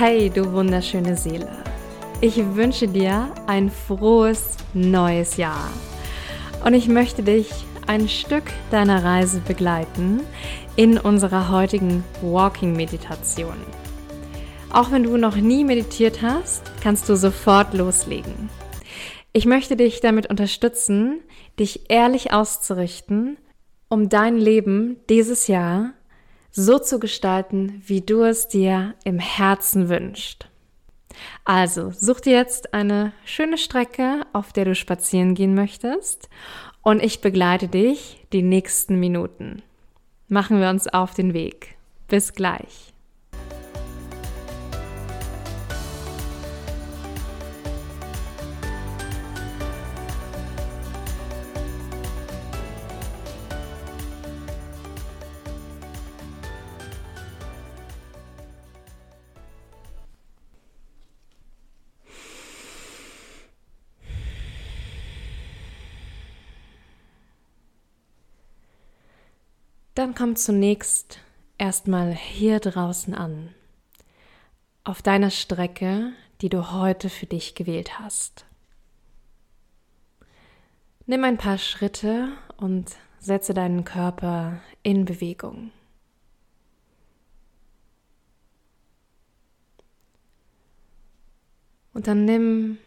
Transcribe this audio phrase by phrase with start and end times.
[0.00, 1.50] Hey, du wunderschöne Seele.
[2.20, 5.72] Ich wünsche dir ein frohes neues Jahr.
[6.64, 7.50] Und ich möchte dich
[7.88, 10.20] ein Stück deiner Reise begleiten
[10.76, 13.56] in unserer heutigen Walking-Meditation.
[14.72, 18.50] Auch wenn du noch nie meditiert hast, kannst du sofort loslegen.
[19.32, 21.22] Ich möchte dich damit unterstützen,
[21.58, 23.36] dich ehrlich auszurichten,
[23.88, 25.94] um dein Leben dieses Jahr
[26.58, 30.48] so zu gestalten, wie du es dir im Herzen wünschst.
[31.44, 36.28] Also, such dir jetzt eine schöne Strecke, auf der du spazieren gehen möchtest
[36.82, 39.62] und ich begleite dich die nächsten Minuten.
[40.28, 41.76] Machen wir uns auf den Weg.
[42.06, 42.92] Bis gleich.
[69.98, 71.18] Dann komm zunächst
[71.58, 73.52] erstmal hier draußen an,
[74.84, 78.46] auf deiner Strecke, die du heute für dich gewählt hast.
[81.06, 85.72] Nimm ein paar Schritte und setze deinen Körper in Bewegung.
[91.92, 92.78] Und dann nimm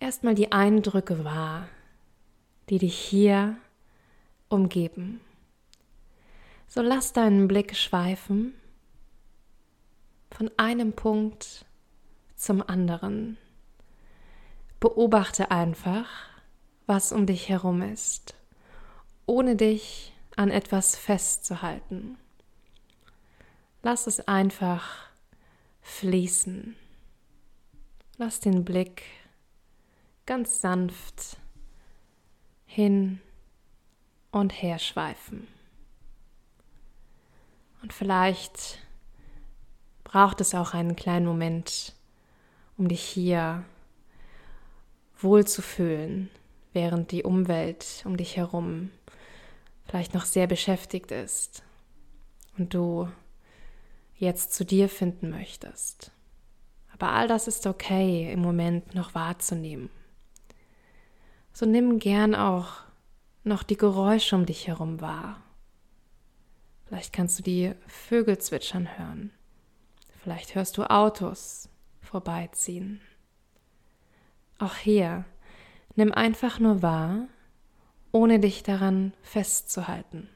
[0.00, 1.68] erstmal die Eindrücke wahr,
[2.68, 3.56] die dich hier
[4.48, 5.20] umgeben.
[6.74, 8.54] So lass deinen Blick schweifen
[10.30, 11.66] von einem Punkt
[12.34, 13.36] zum anderen.
[14.80, 16.08] Beobachte einfach,
[16.86, 18.34] was um dich herum ist,
[19.26, 22.16] ohne dich an etwas festzuhalten.
[23.82, 25.10] Lass es einfach
[25.82, 26.74] fließen.
[28.16, 29.02] Lass den Blick
[30.24, 31.36] ganz sanft
[32.64, 33.20] hin
[34.30, 35.51] und her schweifen.
[37.82, 38.78] Und vielleicht
[40.04, 41.94] braucht es auch einen kleinen Moment,
[42.78, 43.64] um dich hier
[45.18, 46.30] wohlzufühlen,
[46.72, 48.90] während die Umwelt um dich herum
[49.84, 51.62] vielleicht noch sehr beschäftigt ist
[52.56, 53.08] und du
[54.16, 56.12] jetzt zu dir finden möchtest.
[56.92, 59.90] Aber all das ist okay im Moment noch wahrzunehmen.
[61.52, 62.74] So nimm gern auch
[63.44, 65.40] noch die Geräusche um dich herum wahr.
[66.92, 69.30] Vielleicht kannst du die Vögel zwitschern hören.
[70.22, 71.70] Vielleicht hörst du Autos
[72.02, 73.00] vorbeiziehen.
[74.58, 75.24] Auch hier,
[75.96, 77.28] nimm einfach nur wahr,
[78.12, 80.28] ohne dich daran festzuhalten.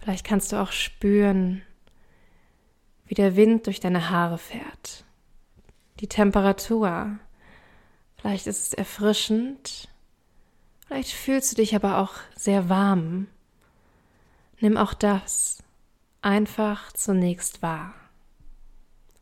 [0.00, 1.60] Vielleicht kannst du auch spüren,
[3.04, 5.04] wie der Wind durch deine Haare fährt,
[6.00, 7.18] die Temperatur.
[8.16, 9.90] Vielleicht ist es erfrischend
[10.88, 13.28] Vielleicht fühlst du dich aber auch sehr warm.
[14.58, 15.62] Nimm auch das
[16.22, 17.92] einfach zunächst wahr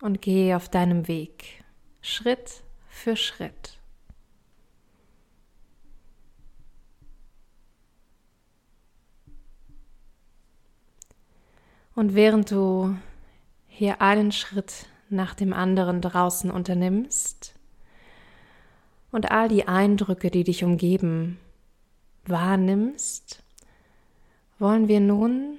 [0.01, 1.65] und gehe auf deinem Weg,
[2.01, 3.81] Schritt für Schritt.
[11.97, 12.97] Und während du
[13.67, 17.55] hier einen Schritt nach dem anderen draußen unternimmst
[19.11, 21.41] und all die Eindrücke, die dich umgeben,
[22.29, 23.43] wahrnimmst,
[24.59, 25.59] wollen wir nun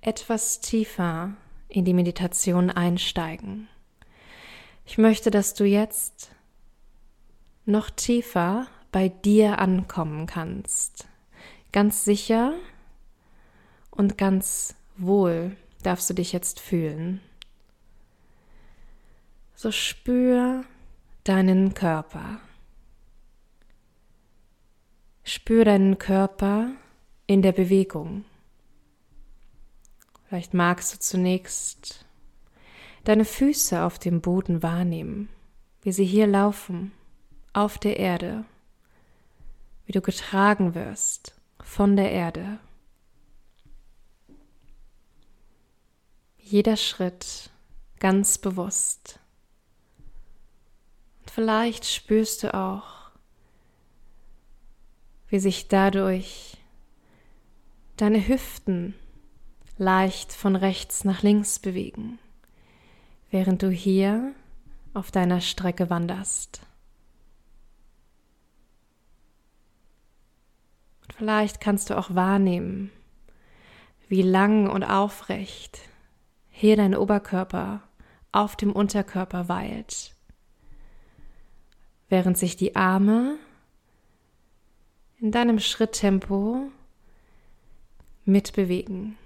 [0.00, 1.34] etwas tiefer
[1.68, 3.68] in die Meditation einsteigen.
[4.84, 6.30] Ich möchte, dass du jetzt
[7.64, 11.08] noch tiefer bei dir ankommen kannst.
[11.72, 12.54] Ganz sicher
[13.90, 17.20] und ganz wohl darfst du dich jetzt fühlen.
[19.54, 20.64] So spür
[21.24, 22.40] deinen Körper.
[25.28, 26.70] Spür deinen Körper
[27.26, 28.24] in der Bewegung.
[30.28, 32.06] Vielleicht magst du zunächst
[33.02, 35.28] deine Füße auf dem Boden wahrnehmen,
[35.82, 36.92] wie sie hier laufen,
[37.52, 38.44] auf der Erde,
[39.84, 42.60] wie du getragen wirst von der Erde.
[46.38, 47.50] Jeder Schritt
[47.98, 49.18] ganz bewusst.
[51.18, 52.95] Und vielleicht spürst du auch,
[55.28, 56.56] wie sich dadurch
[57.96, 58.94] deine Hüften
[59.78, 62.18] leicht von rechts nach links bewegen,
[63.30, 64.32] während du hier
[64.94, 66.60] auf deiner Strecke wanderst.
[71.02, 72.90] Und vielleicht kannst du auch wahrnehmen,
[74.08, 75.80] wie lang und aufrecht
[76.50, 77.82] hier dein Oberkörper
[78.32, 80.14] auf dem Unterkörper weilt,
[82.08, 83.38] während sich die Arme
[85.20, 86.70] in deinem Schritttempo
[88.24, 89.16] mitbewegen,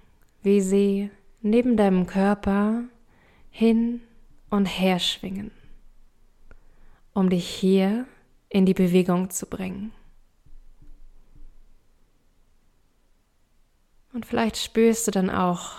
[0.43, 1.11] wie sie
[1.43, 2.85] neben deinem Körper
[3.51, 4.01] hin
[4.51, 5.51] und her schwingen,
[7.13, 8.07] um dich hier
[8.49, 9.93] in die Bewegung zu bringen.
[14.13, 15.77] Und vielleicht spürst du dann auch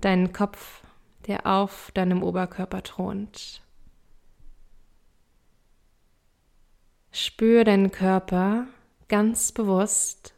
[0.00, 0.82] deinen Kopf,
[1.26, 3.62] der auf deinem Oberkörper thront.
[7.12, 8.66] Spür deinen Körper
[9.08, 10.34] ganz bewusst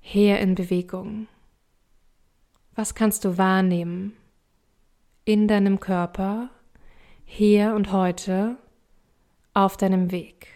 [0.00, 1.28] hier in Bewegung.
[2.74, 4.16] Was kannst du wahrnehmen
[5.24, 6.50] in deinem Körper,
[7.24, 8.56] hier und heute,
[9.54, 10.48] auf deinem Weg?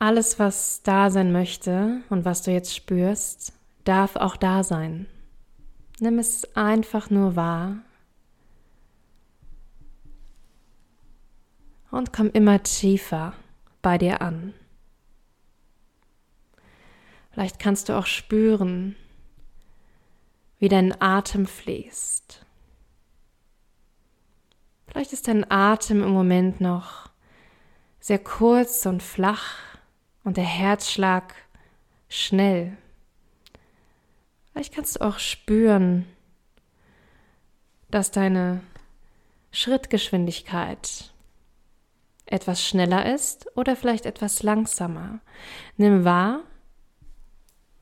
[0.00, 3.52] Alles, was da sein möchte und was du jetzt spürst,
[3.84, 5.06] darf auch da sein.
[5.98, 7.78] Nimm es einfach nur wahr
[11.90, 13.34] und komm immer tiefer
[13.82, 14.54] bei dir an.
[17.30, 18.96] Vielleicht kannst du auch spüren,
[20.58, 22.44] wie dein Atem fließt.
[24.88, 27.10] Vielleicht ist dein Atem im Moment noch
[28.00, 29.54] sehr kurz und flach
[30.24, 31.34] und der Herzschlag
[32.08, 32.76] schnell.
[34.52, 36.06] Vielleicht kannst du auch spüren,
[37.90, 38.62] dass deine
[39.52, 41.12] Schrittgeschwindigkeit
[42.30, 45.20] etwas schneller ist oder vielleicht etwas langsamer.
[45.76, 46.40] Nimm wahr,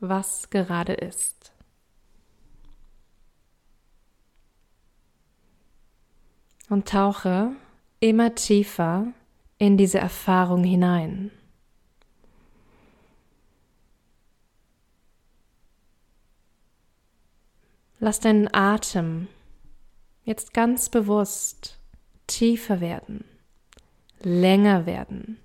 [0.00, 1.52] was gerade ist.
[6.68, 7.52] Und tauche
[8.00, 9.12] immer tiefer
[9.58, 11.30] in diese Erfahrung hinein.
[17.98, 19.28] Lass deinen Atem
[20.24, 21.78] jetzt ganz bewusst
[22.26, 23.24] tiefer werden
[24.22, 25.38] länger werden.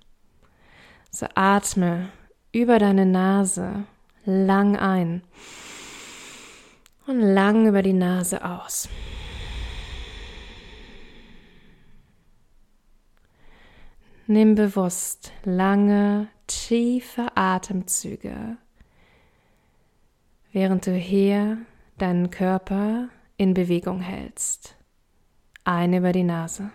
[1.10, 2.10] So atme
[2.52, 3.84] über deine Nase
[4.24, 5.22] lang ein
[7.06, 8.88] und lang über die Nase aus.
[14.26, 18.56] Nimm bewusst lange, tiefe Atemzüge,
[20.52, 21.58] während du hier
[21.98, 24.76] deinen Körper in Bewegung hältst.
[25.64, 26.70] Ein über die Nase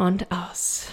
[0.00, 0.88] und aus.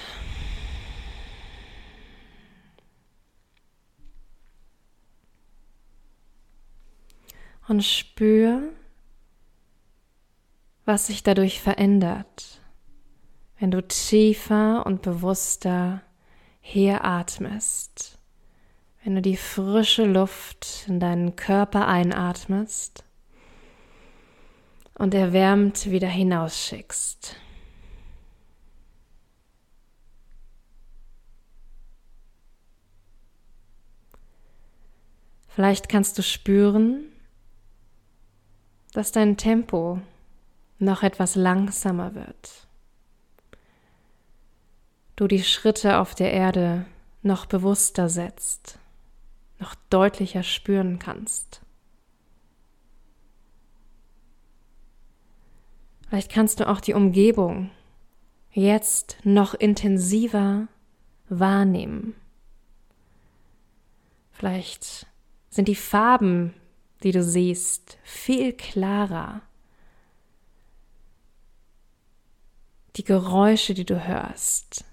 [7.69, 8.63] Und spür,
[10.83, 12.61] was sich dadurch verändert,
[13.59, 16.01] wenn du tiefer und bewusster
[16.59, 18.19] hier atmest,
[19.03, 23.05] wenn du die frische Luft in deinen Körper einatmest
[24.95, 27.37] und erwärmt wieder hinausschickst.
[35.57, 37.05] Vielleicht kannst du spüren,
[38.93, 39.99] dass dein Tempo
[40.77, 42.67] noch etwas langsamer wird.
[45.15, 46.85] Du die Schritte auf der Erde
[47.23, 48.77] noch bewusster setzt,
[49.57, 51.61] noch deutlicher spüren kannst.
[56.07, 57.71] Vielleicht kannst du auch die Umgebung
[58.51, 60.67] jetzt noch intensiver
[61.29, 62.13] wahrnehmen.
[64.29, 65.07] Vielleicht
[65.57, 66.53] sind die Farben,
[67.01, 69.41] die du siehst, viel klarer.
[72.95, 74.85] Die Geräusche, die du hörst,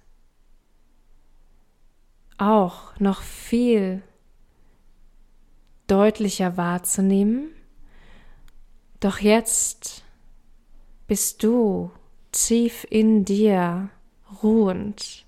[2.38, 4.02] auch noch viel
[5.86, 7.50] deutlicher wahrzunehmen.
[9.00, 10.02] Doch jetzt
[11.06, 11.90] bist du
[12.32, 13.90] tief in dir
[14.42, 15.26] ruhend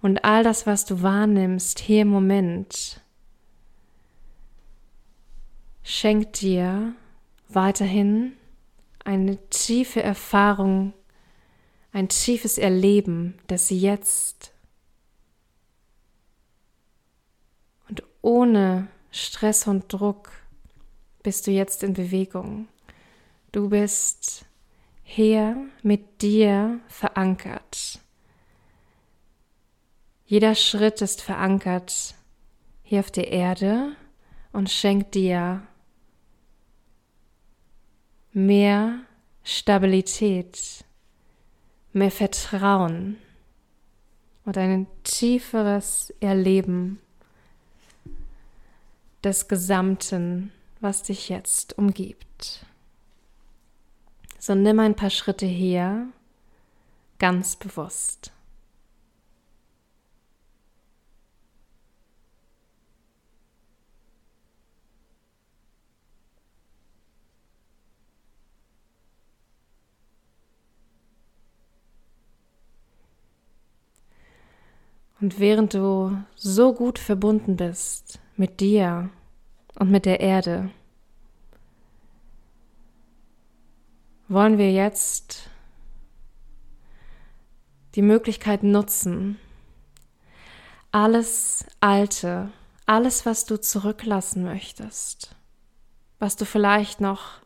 [0.00, 2.99] und all das, was du wahrnimmst hier im Moment,
[5.90, 6.94] schenkt dir
[7.48, 8.36] weiterhin
[9.04, 10.92] eine tiefe Erfahrung,
[11.92, 14.52] ein tiefes Erleben des Jetzt.
[17.88, 20.30] Und ohne Stress und Druck
[21.24, 22.68] bist du jetzt in Bewegung.
[23.50, 24.46] Du bist
[25.02, 27.98] hier mit dir verankert.
[30.24, 32.14] Jeder Schritt ist verankert
[32.84, 33.96] hier auf der Erde
[34.52, 35.66] und schenkt dir
[38.32, 39.00] mehr
[39.44, 40.84] Stabilität,
[41.92, 43.16] mehr Vertrauen
[44.44, 47.00] und ein tieferes Erleben
[49.24, 52.64] des Gesamten, was dich jetzt umgibt.
[54.38, 56.06] So nimm ein paar Schritte her,
[57.18, 58.32] ganz bewusst.
[75.20, 79.10] Und während du so gut verbunden bist mit dir
[79.78, 80.70] und mit der Erde,
[84.28, 85.50] wollen wir jetzt
[87.96, 89.38] die Möglichkeit nutzen,
[90.92, 92.50] alles Alte,
[92.86, 95.36] alles, was du zurücklassen möchtest,
[96.18, 97.40] was du vielleicht noch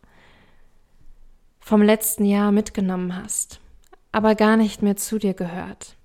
[1.59, 3.61] vom letzten Jahr mitgenommen hast,
[4.12, 5.97] aber gar nicht mehr zu dir gehört.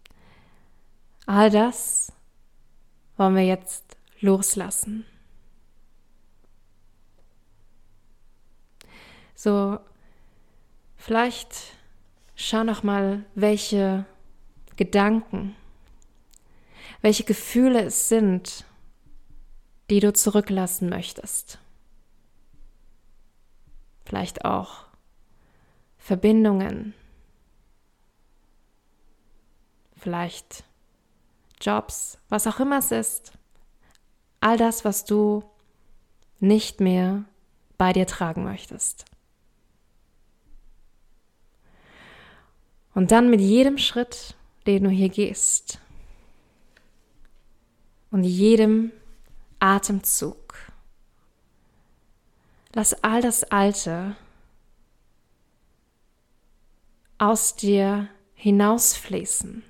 [1.31, 2.11] All das
[3.15, 5.05] wollen wir jetzt loslassen.
[9.35, 9.77] So,
[10.97, 11.77] vielleicht
[12.33, 14.05] schau noch mal, welche
[14.75, 15.55] Gedanken,
[17.01, 18.65] welche Gefühle es sind,
[19.91, 21.59] die du zurücklassen möchtest.
[24.03, 24.87] Vielleicht auch
[25.99, 26.95] Verbindungen,
[29.95, 30.63] vielleicht
[31.61, 33.33] Jobs, was auch immer es ist.
[34.39, 35.43] All das, was du
[36.39, 37.25] nicht mehr
[37.77, 39.05] bei dir tragen möchtest.
[42.93, 44.35] Und dann mit jedem Schritt,
[44.65, 45.79] den du hier gehst
[48.11, 48.91] und jedem
[49.59, 50.55] Atemzug,
[52.73, 54.15] lass all das Alte
[57.17, 59.63] aus dir hinausfließen.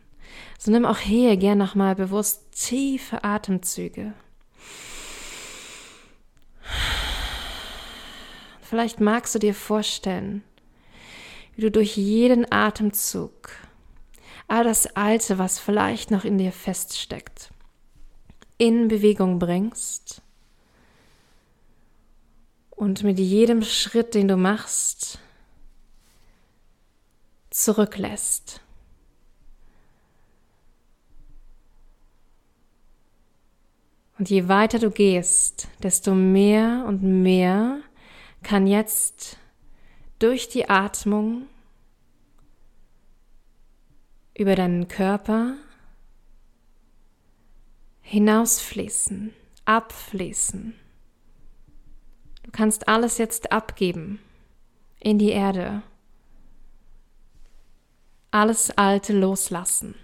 [0.61, 4.13] So nimm auch hier gern nochmal bewusst tiefe Atemzüge.
[8.61, 10.43] Vielleicht magst du dir vorstellen,
[11.55, 13.51] wie du durch jeden Atemzug
[14.49, 17.51] all das Alte, was vielleicht noch in dir feststeckt,
[18.57, 20.21] in Bewegung bringst
[22.71, 25.19] und mit jedem Schritt, den du machst,
[27.49, 28.61] zurücklässt.
[34.19, 37.79] Und je weiter du gehst, desto mehr und mehr
[38.43, 39.37] kann jetzt
[40.19, 41.47] durch die Atmung
[44.37, 45.55] über deinen Körper
[48.01, 49.33] hinausfließen,
[49.63, 50.75] abfließen.
[52.43, 54.19] Du kannst alles jetzt abgeben
[54.99, 55.81] in die Erde,
[58.31, 59.95] alles Alte loslassen.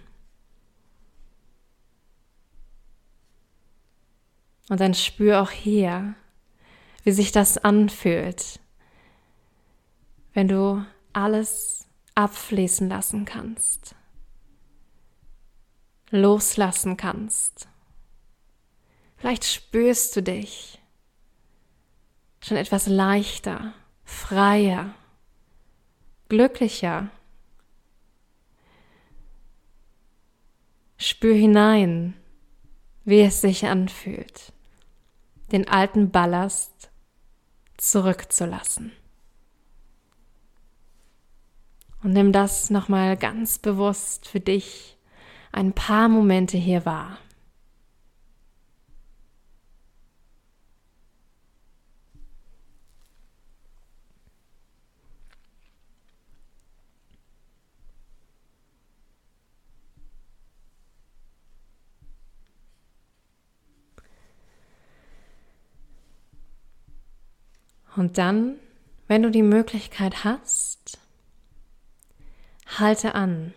[4.68, 6.14] Und dann spür auch hier,
[7.04, 8.58] wie sich das anfühlt,
[10.32, 13.94] wenn du alles abfließen lassen kannst,
[16.10, 17.68] loslassen kannst.
[19.16, 20.80] Vielleicht spürst du dich
[22.42, 23.72] schon etwas leichter,
[24.04, 24.92] freier,
[26.28, 27.08] glücklicher.
[30.98, 32.14] Spür hinein,
[33.04, 34.52] wie es sich anfühlt
[35.52, 36.90] den alten Ballast
[37.76, 38.92] zurückzulassen.
[42.02, 44.96] Und nimm das nochmal ganz bewusst für dich
[45.52, 47.18] ein paar Momente hier wahr.
[67.96, 68.56] Und dann,
[69.08, 70.98] wenn du die Möglichkeit hast,
[72.78, 73.54] halte an.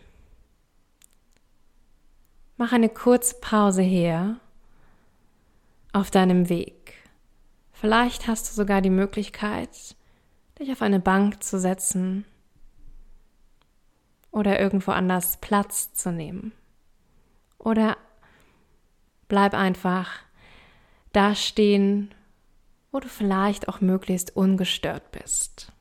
[2.58, 4.40] Mach eine kurze Pause hier
[5.92, 6.94] auf deinem Weg.
[7.74, 9.96] Vielleicht hast du sogar die Möglichkeit,
[10.58, 12.26] dich auf eine Bank zu setzen
[14.32, 16.52] oder irgendwo anders Platz zu nehmen.
[17.58, 17.98] Oder
[19.28, 20.10] bleib einfach
[21.12, 22.14] da stehen,
[22.92, 25.72] wo du vielleicht auch möglichst ungestört bist.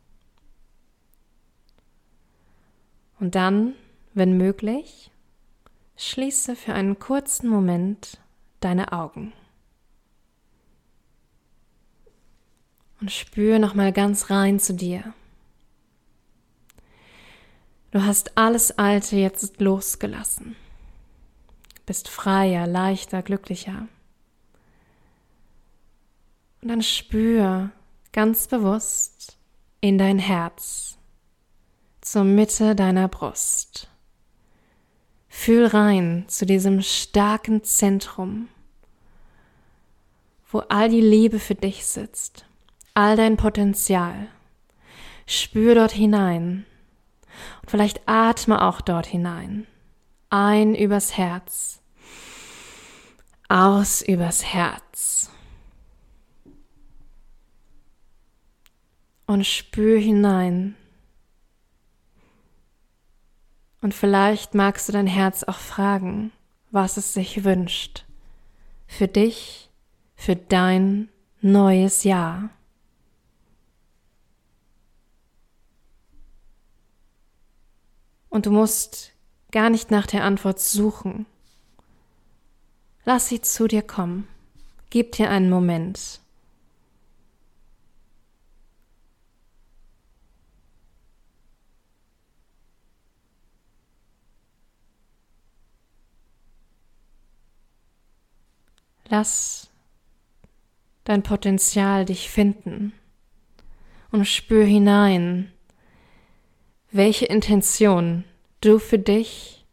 [3.18, 3.74] Und dann,
[4.14, 5.10] wenn möglich,
[5.96, 8.18] schließe für einen kurzen Moment
[8.60, 9.32] deine Augen.
[13.00, 15.14] Und spüre nochmal ganz rein zu dir.
[17.90, 20.56] Du hast alles Alte jetzt losgelassen.
[21.86, 23.88] bist freier, leichter, glücklicher.
[26.60, 27.70] Und dann spür
[28.12, 29.36] ganz bewusst
[29.80, 30.98] in dein Herz,
[32.00, 33.88] zur Mitte deiner Brust.
[35.28, 38.48] Fühl rein zu diesem starken Zentrum,
[40.50, 42.44] wo all die Liebe für dich sitzt,
[42.94, 44.28] all dein Potenzial.
[45.26, 46.64] Spür dort hinein
[47.60, 49.66] und vielleicht atme auch dort hinein.
[50.30, 51.80] Ein übers Herz,
[53.48, 55.30] aus übers Herz.
[59.28, 60.74] Und spür hinein.
[63.82, 66.32] Und vielleicht magst du dein Herz auch fragen,
[66.70, 68.06] was es sich wünscht.
[68.86, 69.68] Für dich,
[70.16, 71.10] für dein
[71.42, 72.48] neues Jahr.
[78.30, 79.12] Und du musst
[79.50, 81.26] gar nicht nach der Antwort suchen.
[83.04, 84.26] Lass sie zu dir kommen.
[84.88, 86.22] Gib dir einen Moment.
[99.10, 99.70] Lass
[101.04, 102.92] dein Potenzial dich finden
[104.10, 105.50] und spür hinein,
[106.90, 108.24] welche Intention
[108.60, 109.66] du für dich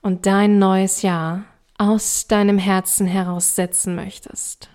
[0.00, 1.44] und dein neues Jahr
[1.76, 4.70] aus deinem Herzen heraus setzen möchtest.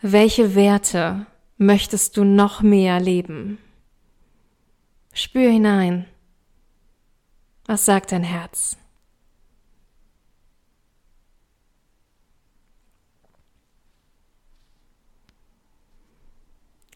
[0.00, 3.58] Welche Werte möchtest du noch mehr leben?
[5.14, 6.06] Spür hinein.
[7.64, 8.76] Was sagt dein Herz?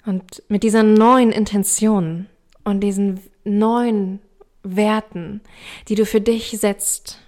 [0.08, 2.28] Und mit dieser neuen Intention
[2.64, 4.20] und diesen neuen
[4.62, 5.42] Werten,
[5.86, 7.18] die du für dich setzt.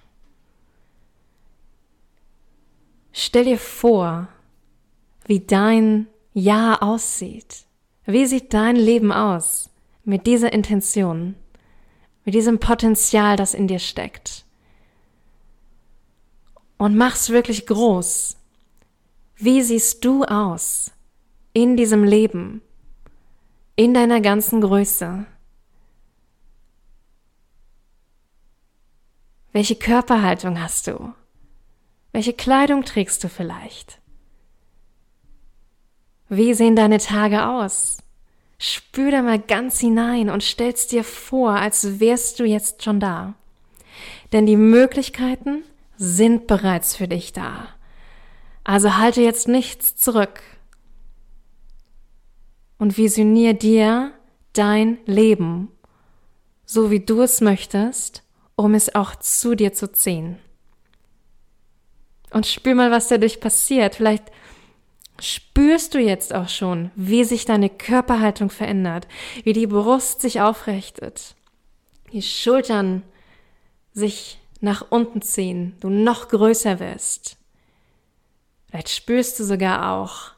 [3.12, 4.28] Stell dir vor,
[5.26, 7.66] wie dein Jahr aussieht.
[8.06, 9.68] Wie sieht dein Leben aus
[10.04, 11.34] mit dieser Intention,
[12.24, 14.46] mit diesem Potenzial, das in dir steckt?
[16.78, 18.38] Und mach's wirklich groß.
[19.36, 20.92] Wie siehst du aus
[21.52, 22.62] in diesem Leben,
[23.80, 25.24] in deiner ganzen Größe?
[29.52, 31.14] Welche Körperhaltung hast du?
[32.12, 33.98] Welche Kleidung trägst du vielleicht?
[36.28, 38.02] Wie sehen deine Tage aus?
[38.58, 43.32] Spür da mal ganz hinein und stell's dir vor, als wärst du jetzt schon da.
[44.34, 45.62] Denn die Möglichkeiten
[45.96, 47.68] sind bereits für dich da.
[48.62, 50.42] Also halte jetzt nichts zurück
[52.80, 54.12] und visionier dir
[54.52, 55.68] dein Leben,
[56.66, 58.24] so wie du es möchtest
[58.60, 60.38] um es auch zu dir zu ziehen.
[62.30, 63.96] Und spür mal, was dadurch passiert.
[63.96, 64.24] Vielleicht
[65.18, 69.08] spürst du jetzt auch schon, wie sich deine Körperhaltung verändert,
[69.44, 71.34] wie die Brust sich aufrichtet,
[72.12, 73.02] die Schultern
[73.92, 77.38] sich nach unten ziehen, du noch größer wirst.
[78.68, 80.32] Vielleicht spürst du sogar auch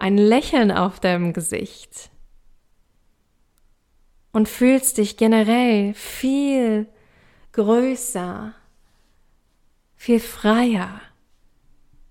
[0.00, 2.10] ein Lächeln auf deinem Gesicht
[4.32, 6.88] und fühlst dich generell viel
[7.52, 8.54] größer,
[9.96, 11.02] viel freier.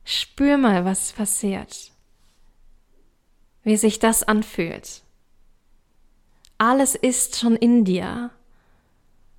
[0.04, 1.92] Spür mal, was passiert,
[3.64, 5.02] wie sich das anfühlt.
[6.60, 8.30] Alles ist schon in dir.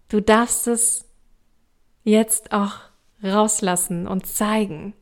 [0.08, 1.04] Du darfst es
[2.02, 2.80] jetzt auch
[3.22, 4.94] rauslassen und zeigen.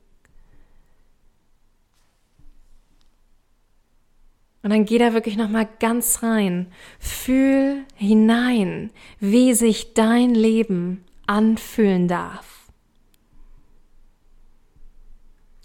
[4.62, 6.72] Und dann geh da wirklich nochmal ganz rein.
[6.98, 8.90] Fühl hinein,
[9.20, 12.58] wie sich dein Leben anfühlen darf.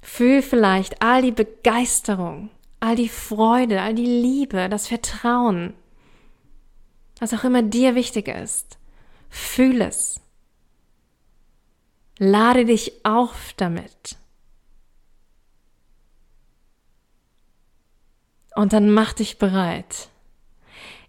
[0.01, 5.73] Fühl vielleicht all die Begeisterung, all die Freude, all die Liebe, das Vertrauen,
[7.19, 8.77] was auch immer dir wichtig ist.
[9.29, 10.21] Fühl es.
[12.19, 14.17] Lade dich auf damit.
[18.55, 20.09] Und dann mach dich bereit,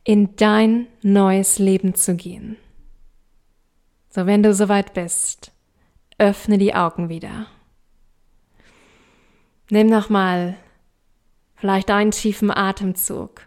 [0.02, 2.57] in dein neues Leben zu gehen.
[4.11, 5.52] So, wenn du soweit bist,
[6.18, 7.46] öffne die Augen wieder.
[9.70, 10.57] Nimm nochmal
[11.57, 13.40] vielleicht einen tiefen Atemzug.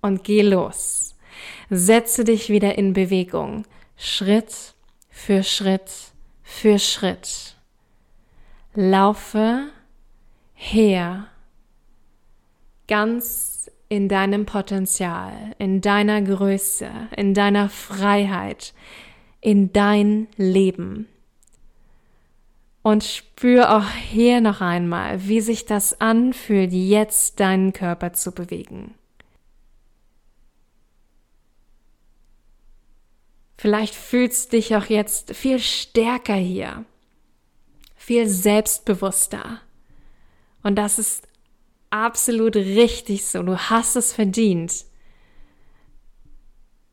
[0.00, 1.16] Und geh los.
[1.70, 3.64] Setze dich wieder in Bewegung.
[3.96, 4.74] Schritt
[5.08, 5.90] für Schritt
[6.42, 7.56] für Schritt.
[8.74, 9.70] Laufe
[10.56, 11.28] her,
[12.88, 18.74] ganz in deinem Potenzial, in deiner Größe, in deiner Freiheit,
[19.40, 21.06] in dein Leben.
[22.82, 28.94] Und spür auch hier noch einmal, wie sich das anfühlt, jetzt deinen Körper zu bewegen.
[33.58, 36.84] Vielleicht fühlst du dich auch jetzt viel stärker hier,
[37.96, 39.60] viel selbstbewusster.
[40.66, 41.28] Und das ist
[41.90, 43.40] absolut richtig so.
[43.44, 44.84] Du hast es verdient.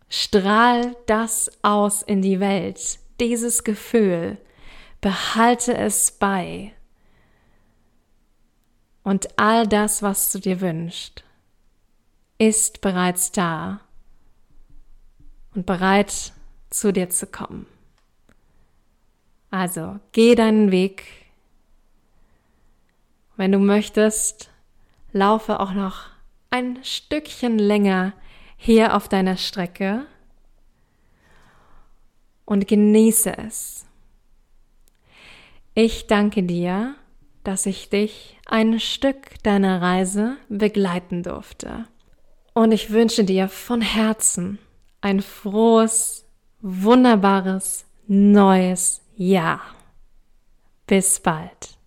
[0.09, 4.37] Strahl das aus in die Welt, dieses Gefühl.
[5.01, 6.71] Behalte es bei.
[9.01, 11.23] Und all das, was du dir wünschst,
[12.37, 13.81] ist bereits da
[15.55, 16.31] und bereit
[16.69, 17.65] zu dir zu kommen.
[19.49, 21.22] Also geh deinen Weg.
[23.43, 24.49] Wenn du möchtest,
[25.11, 26.05] laufe auch noch
[26.49, 28.13] ein Stückchen länger
[28.55, 30.05] hier auf deiner Strecke
[32.45, 33.85] und genieße es.
[35.73, 36.95] Ich danke dir,
[37.43, 41.83] dass ich dich ein Stück deiner Reise begleiten durfte.
[42.53, 44.57] Und ich wünsche dir von Herzen
[45.01, 46.25] ein frohes,
[46.61, 49.59] wunderbares neues Jahr.
[50.87, 51.77] Bis bald.